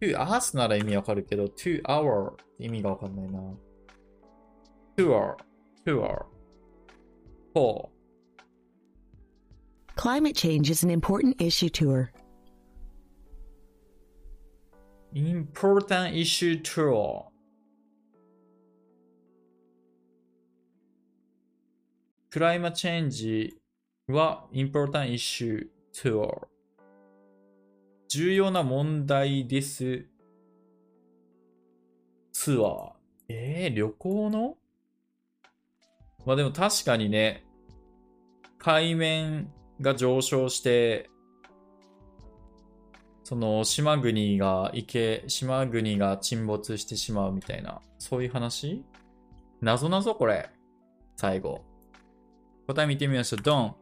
[0.00, 3.40] to us なら意味わかるけど、to our 意味がわかんないな。
[4.96, 5.36] to our,
[5.86, 6.26] to our,
[7.54, 7.88] for.
[9.96, 12.12] Climate change is an important issue to her.
[15.12, 17.30] important issue to all.
[22.30, 23.56] クライマチェンジ
[24.06, 26.48] は important issue to all.
[28.10, 30.08] 重要な問題です。
[32.32, 32.92] ツアー。
[33.28, 34.56] えー、旅行の？
[36.26, 37.44] まあでも確かにね、
[38.58, 41.08] 海面が上昇して、
[43.22, 48.84] その島国が池、島国が沈没してしまうみたいな、そういう話？
[49.60, 50.50] 謎謎これ。
[51.16, 51.64] 最後。
[52.66, 53.40] 答え見てみましょう。
[53.40, 53.76] ドン。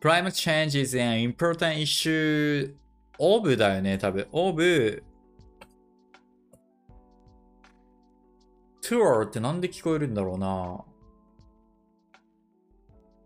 [0.00, 2.74] Climate change is an important issue
[3.18, 4.26] of だよね、多分。
[4.32, 5.02] of
[8.80, 10.84] tour ってなんで聞こえるんだろうな。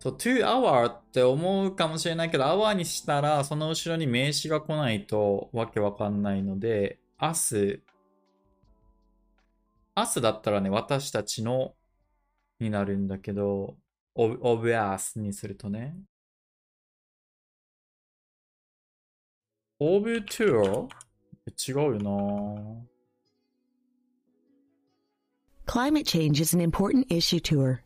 [0.01, 7.83] そう、to hour って思うかもしれないけど、hour にしたら、その後ろに名詞が来ないとわけわかんないので、明日、
[9.97, 11.77] 明日だったらね、私たちの
[12.59, 13.77] になるんだけど、
[14.17, 15.97] of, of us にするとね。
[19.80, 20.88] of tour?
[21.68, 22.90] 違うよな
[25.66, 27.84] Climate change is an important issue to her.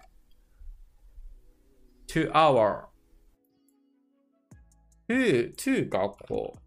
[2.08, 2.88] to hour.
[5.10, 6.58] to, to か、こ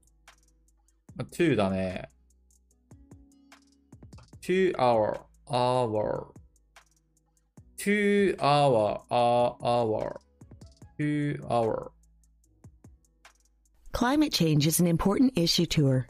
[1.16, 1.22] う。
[1.22, 2.10] to だね。
[4.42, 6.32] to hour, hour.
[7.78, 10.20] to hour, hour.
[10.98, 11.92] to hour.
[13.91, 16.07] Climate change is an important issue to her.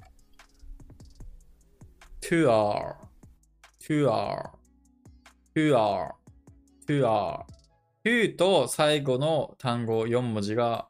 [2.21, 2.95] to hour.
[3.79, 4.51] to hour.
[5.55, 6.15] to hour.
[6.87, 7.45] to hour.
[8.05, 10.87] to と最後の単語4文字が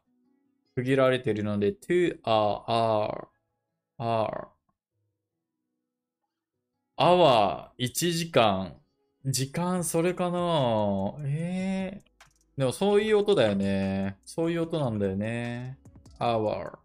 [0.76, 3.26] 区切られているので、to our
[3.98, 4.48] our
[6.98, 8.76] hour, 1時間。
[9.24, 12.12] 時間、それかなええ
[12.56, 14.18] でもそういう音だよね。
[14.24, 15.78] そういう音なんだよね。
[16.22, 16.78] Hour.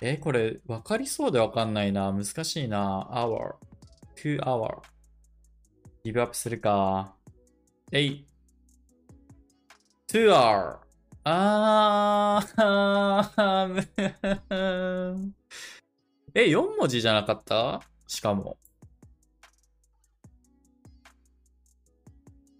[0.00, 2.12] え、これ、わかりそうでわかんないな。
[2.12, 3.08] 難しいな。
[3.12, 3.54] hour.
[4.16, 4.80] two hour.
[6.04, 7.14] ギブアップするか。
[7.92, 8.26] えい。
[10.08, 10.78] two hour.
[11.24, 13.86] あー、
[16.34, 17.82] え、4文字じゃなかった？
[18.06, 18.56] しかも。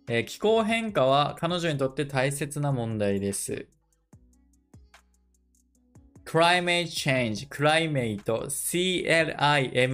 [0.09, 3.69] えー気候変化は彼女にとって大切な問題です。
[6.31, 9.91] Climate change, climate, c-l-i-m-a-t-e,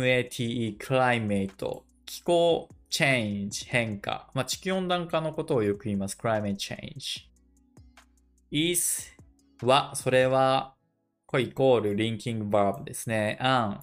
[0.79, 4.29] climate, 気候 change, 変化。
[4.35, 6.18] まあ、地球温暖化のことをよく言います。
[6.20, 7.27] climate change.
[8.51, 9.16] is
[9.62, 10.75] は、それは、
[11.25, 13.38] これイコール linking verb ですね。
[13.40, 13.79] an,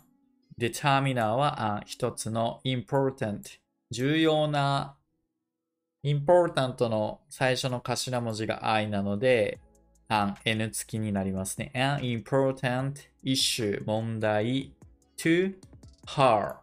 [0.60, 3.42] determiner は an 一つの important
[3.90, 4.96] 重要な
[6.04, 9.60] important の最初の頭文字が I なので
[10.14, 11.72] an n 付きになりますね。
[11.74, 14.74] an important issue 問題
[15.18, 15.56] to
[16.08, 16.56] her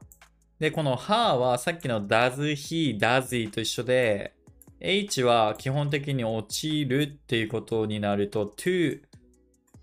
[0.59, 4.35] で、この her はさっきの does he, does he と一緒で
[4.81, 9.01] H は基本的に落ちるっていうことになると to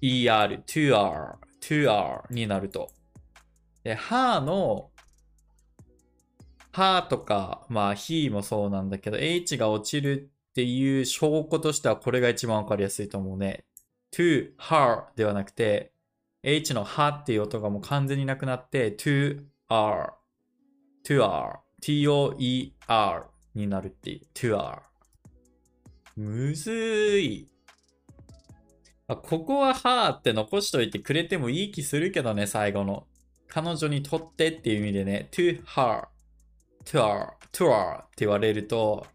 [0.01, 2.89] er, to r, to r になると。
[3.83, 4.89] で、her の
[6.73, 13.65] her とか、まあ he もそうなんだけど、H が落ちるっていう証拠としてはこれが一番わかりやすいと思うね。
[14.11, 15.91] to her ではなくて、
[16.41, 20.13] H の her っていう音がもう完全になくなって、to r,
[21.05, 24.81] to r, t-o-e-r になるっていう、to r。
[26.15, 27.47] むずい。
[29.07, 33.05] あここは her って残しといてくれてもいい気するけどね、最後の。
[33.47, 36.07] 彼女にとってっていう意味でね、to her,
[36.83, 39.05] to her, to her って言われると、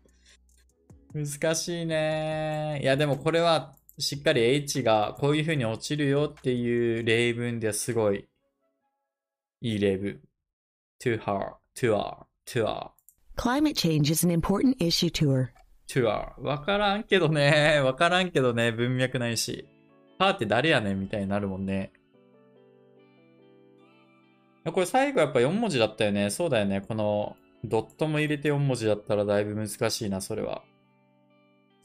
[1.15, 2.81] 難しいね。
[2.83, 8.29] いや、でもこれはしっかり H がこういう風に落ちるよっていう例文ではすごい
[9.61, 10.21] いい例文。
[11.03, 12.91] to her, to her, to her,
[13.37, 15.49] Climate change is an important issue to her.
[15.89, 16.41] to her.
[16.41, 17.81] わからんけどね。
[17.85, 18.73] わからんけどね。
[18.73, 19.67] 文脈ないし。
[20.19, 21.93] her って誰やねんみたいになるもんね。
[24.65, 26.31] これ最後やっぱ4文字だったよね。
[26.31, 26.81] そうだよね。
[26.81, 30.63] このドットも入れて4文字だったらだいぶ難しいな、それは。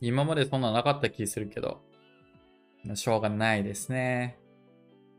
[0.02, 1.82] 今までそんななかった気するけど。
[2.96, 4.38] しょうがないですね。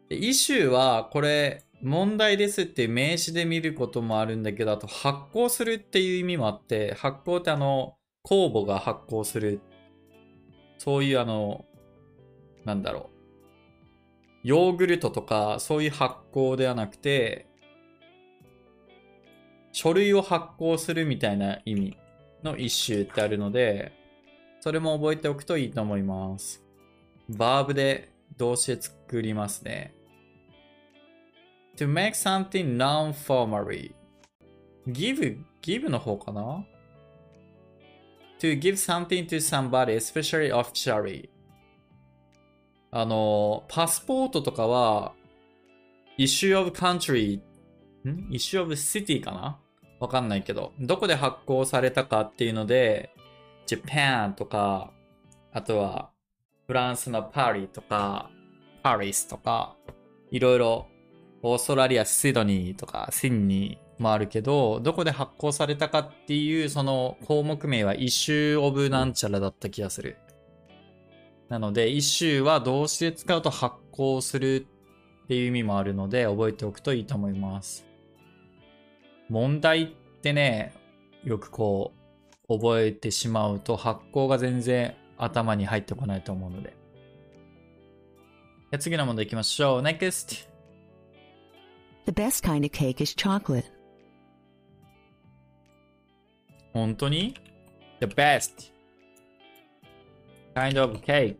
[0.08, 9.60] でイシューは、これ、問題ですっていう名詞で見ることもあるんだけど、あと発行するっていう意味もあって、発行ってあの、酵母が発行する。
[10.78, 11.66] そういうあの、
[12.64, 13.18] なんだろう。
[14.44, 17.46] ヨーグルトとか、そういう発行ではなくて、
[19.72, 21.96] 書類を発行するみたいな意味
[22.42, 23.92] の一種ってあるので、
[24.68, 26.62] それも覚えておくといいと思います。
[27.30, 29.94] バーブで動詞作りますね。
[31.78, 33.94] to make something non-formally.
[34.86, 36.66] give, give の方かな
[38.40, 41.30] ?to give something to somebody, especially officially.
[42.90, 45.14] あの、パスポートとかは、
[46.18, 47.40] issue of country,
[48.04, 49.58] ん ?issue of city かな
[49.98, 53.14] わかんないけど、どこで発行されたかっていうので、
[53.68, 54.92] Japan とか、
[55.52, 56.10] あとは、
[56.66, 58.30] フランスのパリとか、
[58.82, 59.76] パリスとか、
[60.30, 60.86] いろいろ、
[61.42, 70.16] オーストラリア、シドニーとか、シンニーもあるけど、どこで発行されたかっていう、その項目名は、イシューオブなんちゃらだった気がする。
[71.48, 74.66] なので、イシューは動詞で使うと発行する
[75.24, 77.86] っていう意味もあるので、覚えておくといいと思います。
[79.28, 79.86] 問題っ
[80.22, 80.72] てね、
[81.24, 81.97] よくこう、
[82.48, 86.76] 覚えてしまうと発行が全然頭に入ってこないと思うので。
[88.78, 89.82] 次の問題行きましょう。
[89.82, 90.48] NEXT!
[92.06, 93.64] The best kind of cake is chocolate.
[96.72, 97.34] 本当に
[98.00, 98.72] ?The best
[100.54, 101.36] kind of cake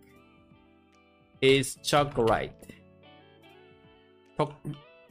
[1.41, 2.51] is chocolate.
[4.37, 4.53] チョ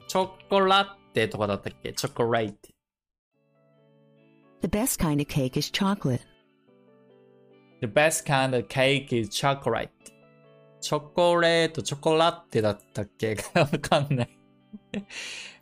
[0.08, 1.94] チョコラテとかだったっけ？
[1.94, 2.77] チョコレート。
[4.62, 6.22] The best kind of cake is chocolate.
[7.82, 9.90] The best kind of cake is chocolate.
[10.82, 14.30] チョコレート、チョコラテだったっけわかんない。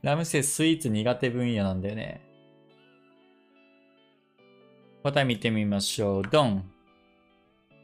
[0.02, 2.22] ラムセスイーツ苦手分野なんだよね。
[5.04, 6.24] 答え見てみましょう。
[6.24, 6.72] ドン。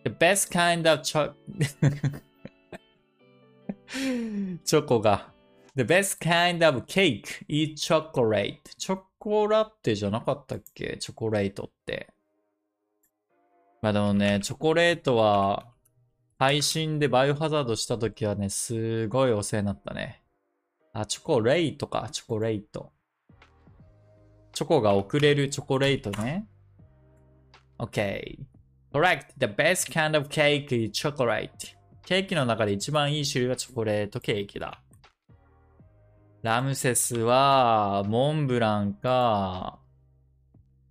[0.05, 1.33] The best kind of cho
[4.63, 5.31] チョコが。
[5.75, 8.59] The best kind of cake is chocolate.
[8.77, 10.97] チョコラテじゃなかったっけ？
[10.99, 12.11] チョコレートって。
[13.83, 15.67] まあでもね、チョコレートは、
[16.39, 20.23] 配信でバイオハザードした時はね、すごいお世話になったね。
[20.91, 22.91] あ、チョコレートか、チョコレート。
[24.53, 26.47] チョコが遅れるチョコレートね。
[27.77, 28.39] OK。
[28.91, 29.27] Correct.
[29.37, 31.51] The best kind of cake is chocolate.
[32.03, 34.80] ケーキの中で一番いい種類はチョコレートケーキだ。
[36.43, 39.77] ラムセスは、モンブランか、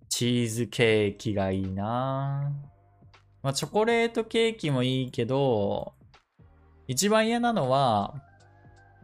[0.07, 2.53] チーズケーキがいいな
[3.43, 5.93] まあ、チョコレートケーキもいいけど、
[6.87, 8.13] 一番嫌なのは、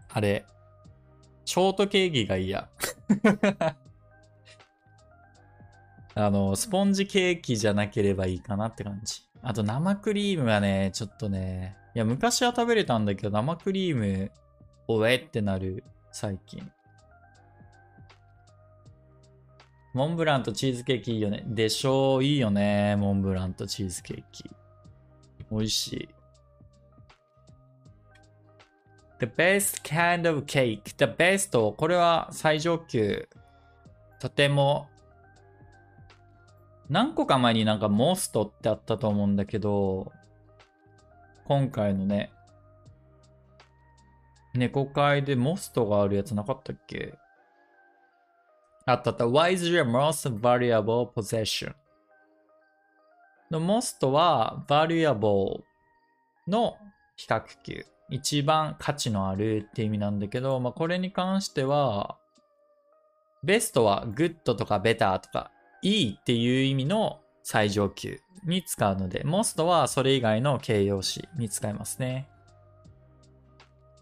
[0.10, 0.46] あれ、
[1.44, 2.70] ショートケーキが嫌。
[6.16, 9.22] あの、スポンジケーキじゃなければいいかなって感じ。
[9.42, 14.32] あと生クリームはね、ちょっとね、いや、昔は食べれたんだけど、生クリーム、
[14.88, 16.72] おえってなる、最近。
[19.94, 21.44] モンブランとチーズケーキいいよね。
[21.48, 22.96] でしょういいよね。
[22.98, 24.50] モンブランとチーズケーキ。
[25.52, 26.10] 美味しい。
[29.20, 30.84] The best kind of cake.
[30.98, 31.76] The best.
[31.76, 33.28] これは最上級。
[34.20, 34.88] とても。
[36.90, 40.12] 何個か前になんかモストってあったと思うんだけど、
[41.46, 42.32] 今回のね、
[44.58, 47.14] 猫会でモストがあるやつなかったっけ？
[48.86, 49.28] あったあった。
[49.28, 51.74] What is your most valuable possession?
[53.52, 55.62] の most は valuable
[56.48, 56.78] の
[57.16, 57.86] 比較級。
[58.10, 62.18] 一番価値のあるって意味なんだけど、まあ、これに関しては、
[63.44, 65.52] ベストは good とか beta とか、
[65.82, 72.30] いいっていう意味の最上級に使うので、most はそれ以外の形容詞に使いますね。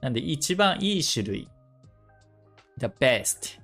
[0.05, 1.49] なんで一番いい種類。
[2.77, 3.59] the best。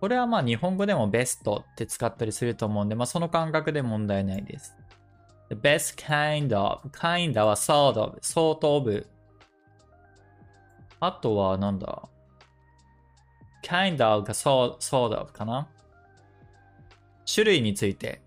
[0.00, 4.74] これはまあ日本語でもベストって使ったりすると思うんで、まあその感覚で問題ないです。
[5.50, 9.06] The best kind of, kind は sort of, sort of.
[11.00, 12.08] あとはなんだ
[13.62, 15.68] ？kind of が sort, sort of かな？
[17.30, 18.22] 種類について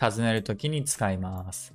[0.00, 1.74] 尋ねるときに使います。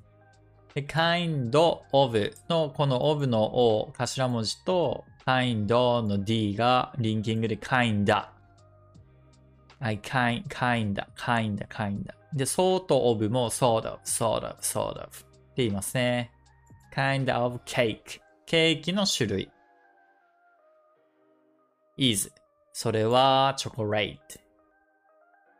[0.86, 8.30] Kind of のこの of の o 頭文字と kind の d がリンキングで kinda。
[9.80, 12.13] はい、kind, kinda, kinda, kinda.
[12.34, 15.25] で、sort of も sort of, sort of, sort of って
[15.57, 16.32] 言いますね。
[16.93, 18.21] kind of cake.
[18.45, 19.51] ケーキの種類。
[21.97, 22.32] is
[22.73, 24.39] それはチョコレート。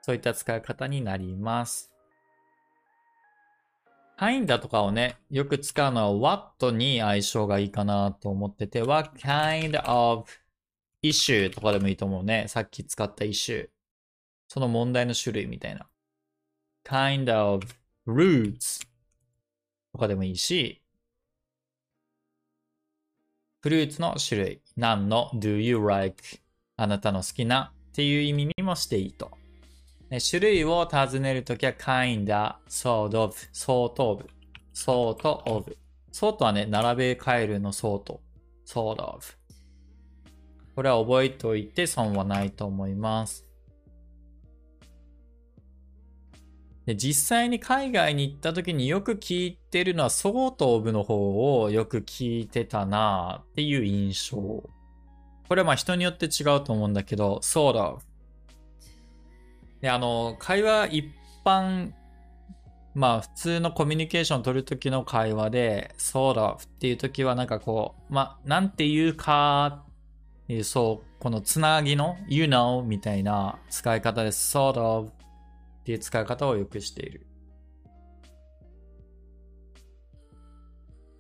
[0.01, 1.91] そういった使い方になります。
[4.20, 10.26] Kind とかをね、よく使うのは what に相性がいいかなと思ってて、what kind of
[11.03, 12.45] issue とかでもいいと思うね。
[12.47, 13.70] さっき使った issue。
[14.47, 15.88] その問題の種類みたいな。
[16.84, 17.68] kind of
[18.07, 18.88] roots
[19.91, 20.82] とかでもいいし、
[23.61, 24.61] フルーツの種類。
[24.76, 26.24] 何の？Do you like
[26.76, 27.72] あなたの好きな？
[27.89, 29.36] っていう意味にもしていいと。
[30.10, 34.26] 種類を尋ねるときは kinda, sort of, sort of,
[34.74, 35.78] sort of.
[36.12, 38.20] sort はね、並べ替えるの sort,
[38.66, 39.38] sort of.
[40.76, 43.47] これは覚えておいて損はないと思います。
[46.86, 54.38] で実際に海外に行った時によく聞いてるのはソートオブの方をよく聞いてたなっていう印象。
[54.38, 58.07] これはまあ人によって違うと思うんだけど、sort of。
[59.82, 61.05] で、あの、会話一
[61.45, 61.93] 般、
[62.93, 69.86] まあ普通のコミュニケーション取る時の会話で、sort of っていう時はなんかこう、まあなんて言うか
[70.43, 74.57] っていう、そう、このつなぎの you know みたいな使い方です。
[74.57, 75.13] sort of っ
[75.84, 77.28] ていう使い方をよくしている。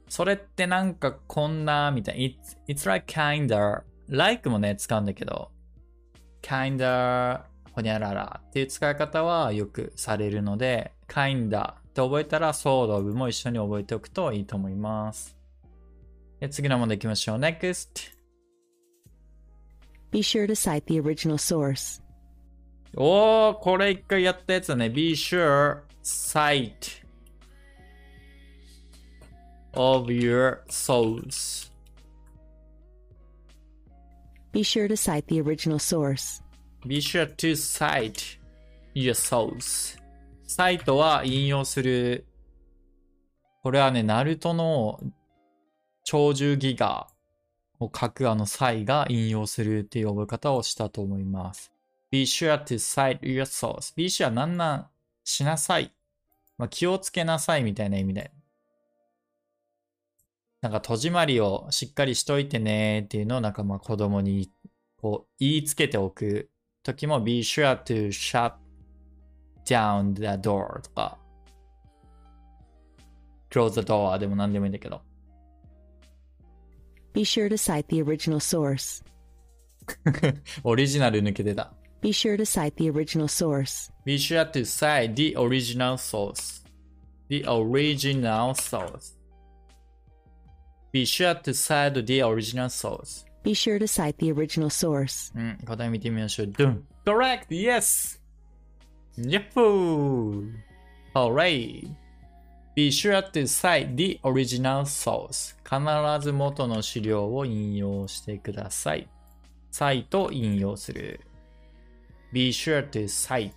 [0.09, 2.39] それってなんかこんなみたい。
[2.67, 5.51] It's, it's like kinda, like もね、使うんだけど、
[6.41, 7.43] kinda,
[7.77, 15.37] ほにゃららっていう使い方はよくされるので、kinda って覚えたら sort of も一緒に覚えておくといいと思います。
[16.39, 17.37] で次の問題行きましょう。
[17.37, 18.15] Next.
[20.09, 22.01] Be sure to cite the original source.
[22.95, 24.89] おー、これ一回やったやつだね。
[24.89, 27.05] be sure, cite
[29.73, 31.71] of your source.
[34.51, 36.41] Be sure to cite the original source.
[36.87, 38.39] Be sure to cite
[38.95, 39.97] your source.
[40.45, 42.25] サイトは引用する。
[43.61, 44.99] これはね、ナルトの
[46.05, 47.07] 鳥獣ギガ
[47.79, 51.73] を書くあの際が引用するっていう覚え方をしたと思います。
[52.09, 53.93] be sure to cite your source.
[53.95, 54.87] be sure なんなん
[55.25, 55.91] しなさい。
[56.57, 58.31] まあ、気をつけなさいみたいな意味で。
[60.61, 64.49] なんか戸締まりをしっかりしといてねっていうのをなんかまあ子供に
[64.95, 66.49] こう言いつけておく
[66.87, 68.53] 時も be sure to shut
[69.65, 71.17] down the door とか
[73.49, 75.01] close the door でも何でもいいんだけど
[77.13, 79.03] Be sure to cite the original source.
[80.63, 83.91] オリジナル抜けてた Be sure to cite the original source.
[84.05, 86.63] be sure to cite the original source
[87.27, 89.15] the original source
[90.93, 95.33] be sure to cite the original source Be sure to cite the original source.
[95.37, 96.47] うん、答え見てみましょう。
[96.47, 97.47] ドン !Correct!
[97.49, 98.19] Yes!
[99.17, 100.51] Yahoo!
[101.13, 101.89] Alright!
[102.75, 105.55] Be sure to cite the original source.
[105.63, 109.07] 必ず元の資料を引用してください。
[109.71, 111.19] cite 引用する。
[112.33, 113.53] Be sure to cite.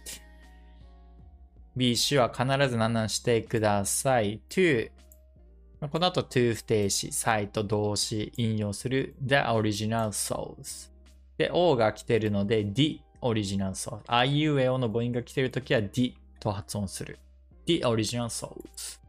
[1.76, 4.40] be sure は必ず何々してください。
[4.48, 4.90] to
[5.88, 10.90] この後 to 不定詞、cite 動詞、引用する the original source。
[11.38, 14.00] で、O が来てるので the original source。
[14.06, 17.18] あいうえおの母音が来てるときは the と発音する。
[17.66, 19.00] the original source。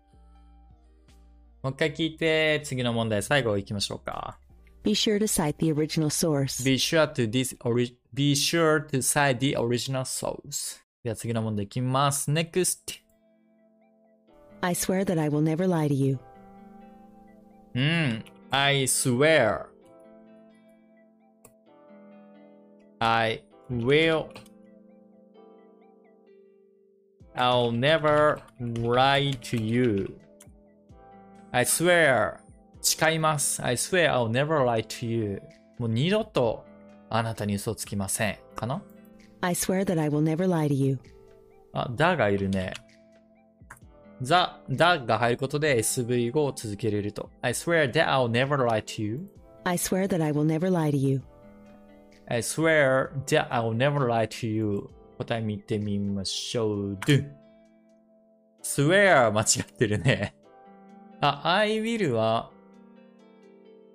[1.62, 4.40] もう一回聞いて、次の問題、最後行きましょうか。
[4.84, 6.64] Be sure to cite the original source.
[6.64, 10.80] be sure to this ori- be sure to cite the original source。
[11.04, 12.32] では次の問題いきます。
[12.32, 12.80] next。
[14.62, 16.18] I swear that I will never lie to you.
[17.76, 18.26] うん。
[18.52, 19.66] I swear.
[23.00, 24.28] I will.
[27.36, 30.14] I'll never lie to you.
[31.52, 32.38] I swear.
[32.82, 33.64] 誓います。
[33.64, 35.42] I swear I'll never lie to you.
[35.78, 36.66] もう二度と
[37.10, 38.38] あなたに嘘つきません。
[38.56, 38.82] かな
[39.42, 41.00] I swear that I will never lie to you.
[41.74, 42.74] あ、だがいるね。
[44.22, 47.30] ザ、だが入ることで SV 語を続けれると。
[47.42, 49.28] I swear that I'll never lie to you.
[49.64, 51.22] I swear that I will never lie to you.
[52.28, 54.90] I swear that I'll never lie to you.
[55.18, 56.94] 答え見てみましょう。
[57.06, 57.26] do.
[58.64, 60.36] swear 間違ってるね。
[61.20, 62.52] あ、I will は、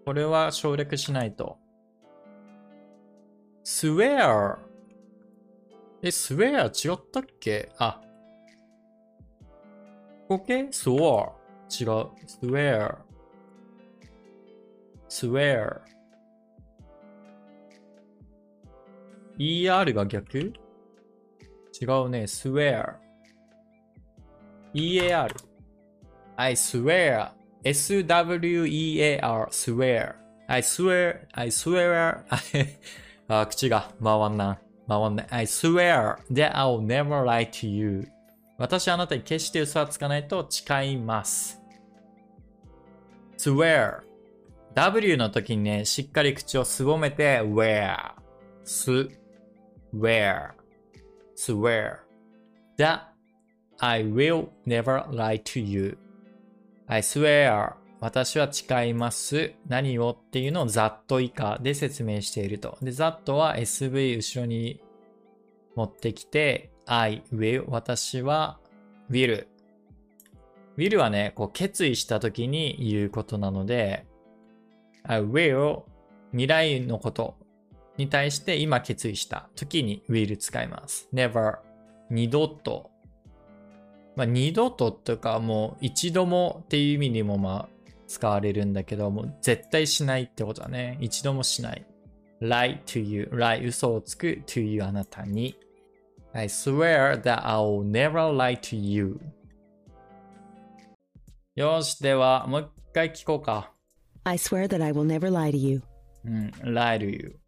[0.04, 1.58] これは省略しないと。
[3.64, 4.58] swear
[6.02, 8.00] え、swear 違ったっけあ。
[10.28, 11.30] ここ系 swore
[11.68, 12.10] 違う。
[12.26, 12.96] swear
[15.08, 15.80] swear。
[19.38, 22.22] er が逆違うね。
[22.22, 22.94] swear。
[24.74, 25.28] ear。
[26.36, 27.30] I swear.
[27.64, 29.48] s-w-e-a-r.
[29.50, 30.14] swear.
[30.48, 31.26] I swear.
[31.32, 32.24] I swear.
[33.28, 34.58] あ、口が回んない。
[34.88, 35.26] 回んない。
[35.30, 38.08] I swear that I'll never lie to you.
[38.58, 41.60] 私はあなたに決して嘘はつかないと誓います。
[43.38, 44.00] swear。
[44.74, 48.14] W の時にね、しっかり口をすぼめて、where。
[48.64, 49.08] す、
[49.94, 50.50] where。
[51.36, 52.06] swear.
[52.76, 53.00] that
[53.78, 55.98] I will never lie to you.
[56.86, 57.74] I swear.
[58.00, 59.52] 私は誓います。
[59.66, 62.76] 何をっていうのを that 以下で説明していると。
[62.82, 64.80] で、that は SV 後ろに
[65.74, 68.58] 持ってきて、I will 私は
[69.10, 69.46] will。
[70.76, 74.06] will はね、こう決意した時に言うことなので、
[75.02, 75.82] I will
[76.32, 77.36] 未来のこと
[77.96, 81.08] に対して今決意した時に will 使います。
[81.12, 81.58] never
[82.10, 82.90] 二度と。
[84.14, 87.68] まあ、二度ととかもう一度もっていう意味にもまあ
[88.06, 90.96] 使われるんだけども絶対しないってことだね。
[91.00, 91.86] 一度もしない。
[92.40, 95.56] lie to you, lie 嘘をつく to you あなたに。
[96.36, 99.18] I swear that I'll never lie to you.
[101.54, 103.72] よし、ではもう一回聞こうか。
[104.24, 105.82] I swear that I will never lie to you.
[106.26, 107.38] うん、lie to you.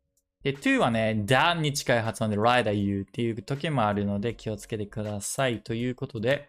[0.43, 5.61] で、to はね、だに近い発音で lie to you っていう時もあるので気をつけてください。
[5.63, 6.49] ということで、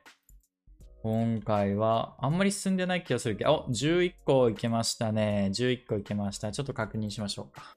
[1.03, 5.49] 今回はあんまり進んでない気がするけど、お、11個いけましたね。
[5.51, 6.53] 11個いけました。
[6.53, 7.75] ちょっと確認しましょうか。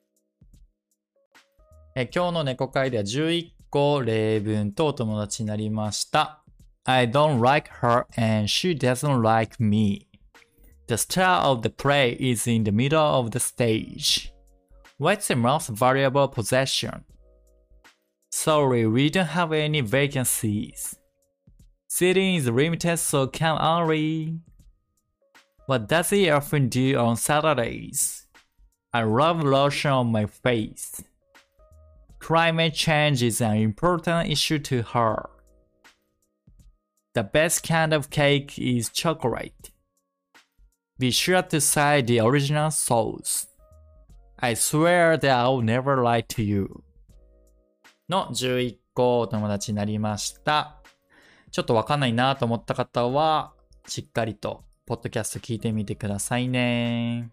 [1.97, 6.44] え今日の猫会では11 個例文とお友達になりました。
[6.86, 10.08] I don't like her and she doesn't like me.
[10.88, 14.32] The star of the play is in the middle of the stage.
[14.98, 17.04] What's the most valuable possession?
[18.32, 20.96] Sorry, we don't have any vacancies.
[21.90, 24.40] Seating is limited, so come early.
[25.66, 28.28] What does he often do on Saturdays?
[28.94, 31.04] I rub lotion on my face.
[32.23, 35.29] Climate change is an important issue to her.
[37.15, 39.73] The best kind of cake is chocolate.
[41.01, 43.49] Be sure to cite the original source.
[44.39, 46.85] I swear that I'll never lie to you.
[48.09, 50.81] の11個お友達になりました。
[51.51, 53.53] ちょっとわかんないなと思った方は、
[53.89, 57.33] しっかりと、ポッドキャスト聞いてみてくださいね。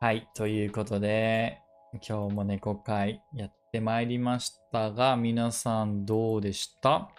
[0.00, 1.60] はい、ということで、
[1.92, 7.10] 今日も猫会やってまいりましたが、皆さんどうでした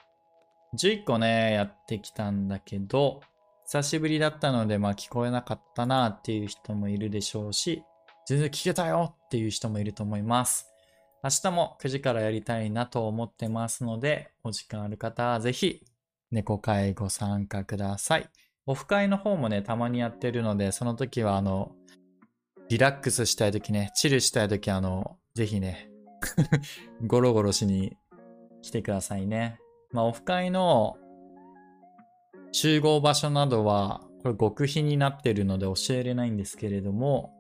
[0.76, 3.22] ?11 個ね、やってきたんだけど、
[3.65, 7.84] 久しぶりだったので、まあ聞こえなかったなっていう人もいるでしょうし、
[8.28, 10.68] 全然聞けたよっていう人もいると思います。
[11.24, 15.84] 明日も9時からやりたいなと思ってますので、お時間ある方はぜひ、
[16.32, 18.30] 猫会ご参加ください。
[18.65, 21.74] オフ会の方もね、たまにやってるので、その時はあの、
[22.70, 25.89] リラックスしたい時ね、チルしたい時あの、ぜひね、
[27.07, 27.97] ゴロゴロしに
[28.61, 29.59] 来てくださいね。
[29.91, 30.97] まあ、オフ会の
[32.51, 37.34] 集合場所などは、これ極秘になってるので教えれないんですけれども、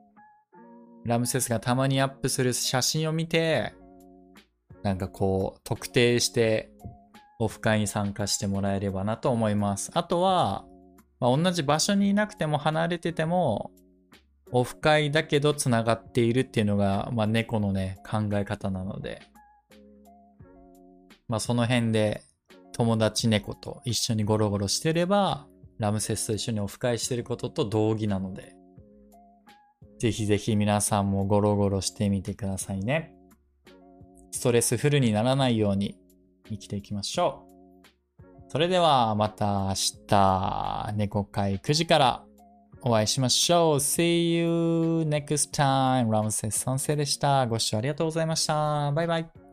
[1.03, 3.73] ラムセスがたまにアップする写真を見て、
[4.83, 6.71] なんかこう、特定して、
[7.39, 9.91] オフ会に参加してもらえればなと思います。
[9.93, 10.65] あとは、
[11.19, 13.71] まあ、同じ場所にいなくても離れてても、
[14.51, 19.21] オフ会だけど繋がっているっていうのが、まあ、猫のね、考え方なので、
[21.27, 22.23] まあ、その辺で
[22.73, 28.55] 友達猫と一緒にゴロゴロしてれば、ラムセスと一緒にオフ会してることと同義なので、
[29.99, 33.13] ぜひぜひ皆さんもゴロゴロしてみてくださいね。
[34.31, 35.97] ストレスフルにならないように
[36.49, 38.47] 生きていきましょう。
[38.49, 39.73] それではまた明
[40.07, 42.26] 日、猫会9時から
[42.81, 43.75] お会いしましょう。
[43.77, 46.11] See you next time.
[46.11, 47.45] ラムセス三世でした。
[47.47, 48.91] ご視聴ありがとうございました。
[48.91, 49.46] バイバイ。